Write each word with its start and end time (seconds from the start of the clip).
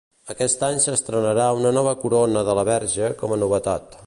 Aquest 0.33 0.63
any 0.67 0.79
s'estrenarà 0.85 1.45
una 1.59 1.75
nova 1.79 1.95
corona 2.05 2.45
de 2.51 2.59
la 2.61 2.67
Verge 2.75 3.15
com 3.23 3.37
a 3.37 3.43
novetat. 3.45 3.99